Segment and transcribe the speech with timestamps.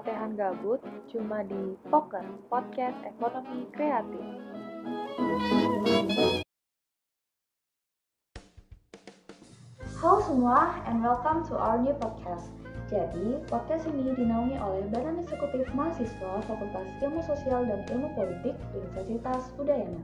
[0.00, 0.80] jangan gabut
[1.12, 4.24] cuma di Poker, Podcast Ekonomi Kreatif.
[10.00, 12.48] Halo semua and welcome to our new podcast.
[12.88, 19.52] Jadi, podcast ini dinaungi oleh Badan Eksekutif Mahasiswa Fakultas Ilmu Sosial dan Ilmu Politik Universitas
[19.60, 20.00] Udayana.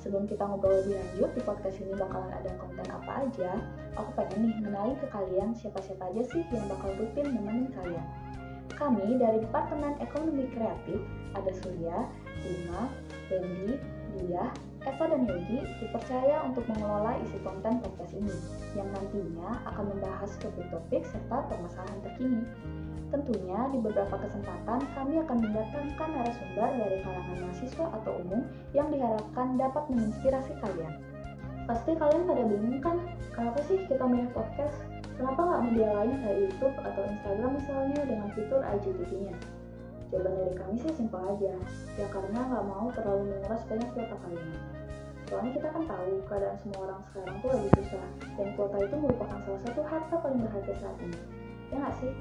[0.00, 3.56] Sebelum kita ngobrol lebih lanjut, di podcast ini bakalan ada konten apa aja,
[3.96, 8.04] aku pengen nih kenalin ke kalian siapa-siapa aja sih yang bakal rutin nemenin kalian.
[8.72, 11.04] Kami dari Departemen Ekonomi Kreatif
[11.36, 12.08] ada Surya,
[12.40, 12.88] Lima,
[13.28, 13.76] Wendy,
[14.16, 14.48] Dia,
[14.84, 18.36] Eva dan Yogi dipercaya untuk mengelola isi konten podcast ini
[18.76, 22.44] yang nantinya akan membahas topik-topik serta permasalahan terkini.
[23.08, 28.42] Tentunya di beberapa kesempatan kami akan mendatangkan narasumber dari kalangan mahasiswa atau umum
[28.76, 30.94] yang diharapkan dapat menginspirasi kalian.
[31.64, 33.00] Pasti kalian pada bingung kan,
[33.32, 34.76] kenapa sih kita milih podcast?
[35.14, 39.36] Kenapa nggak media lain kayak YouTube atau Instagram misalnya dengan fitur IGTV-nya?
[40.10, 41.54] Jawaban dari kami sih simpel aja,
[41.98, 44.50] ya karena nggak mau terlalu menguras banyak kuota kalian.
[45.24, 49.38] Soalnya kita kan tahu keadaan semua orang sekarang tuh lagi susah, dan kuota itu merupakan
[49.42, 51.18] salah satu harta paling berharga saat ini.
[51.70, 52.12] Ya nggak sih?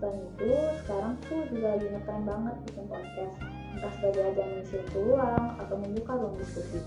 [0.00, 3.36] Selain itu, sekarang tuh juga lagi ngetren banget bikin podcast,
[3.76, 6.80] entah sebagai ajang mengisi peluang atau membuka ruang diskusi.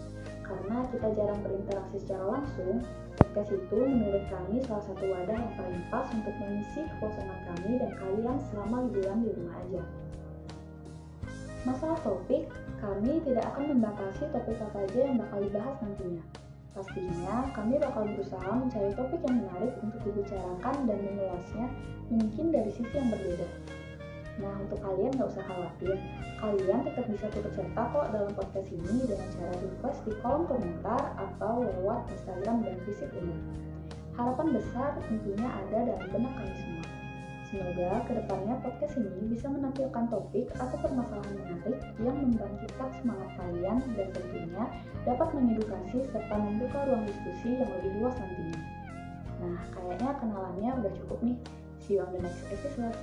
[0.44, 2.81] Karena kita jarang berinteraksi secara langsung,
[3.34, 7.92] podcast itu menurut kami salah satu wadah yang paling pas untuk mengisi kekosongan kami dan
[7.98, 9.81] kalian selama liburan di rumah aja.
[11.66, 12.45] Masalah topik,
[12.78, 16.23] kami tidak akan membatasi topik apa aja yang bakal dibahas nantinya.
[16.78, 21.66] Pastinya, kami bakal berusaha mencari topik yang menarik untuk dibicarakan dan mengulasnya
[22.14, 23.48] mungkin dari sisi yang berbeda.
[24.42, 25.94] Nah, untuk kalian nggak usah khawatir,
[26.42, 31.03] kalian tetap bisa turut serta kok dalam podcast ini dengan cara request di kolom komentar
[31.22, 33.38] atau lewat Instagram dan fisik umum.
[34.17, 36.86] Harapan besar tentunya ada dalam benak kami semua.
[37.54, 43.77] Semoga ke depannya podcast ini bisa menampilkan topik atau permasalahan menarik yang membangkitkan semangat kalian
[43.93, 44.64] dan tentunya
[45.05, 48.61] dapat mengedukasi serta membuka ruang diskusi yang lebih luas nantinya.
[49.45, 51.38] Nah, kayaknya kenalannya udah cukup nih.
[51.77, 52.98] See you on the next episode.